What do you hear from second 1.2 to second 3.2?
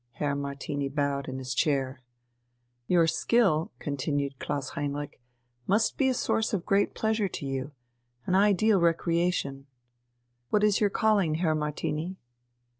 in his chair. "Your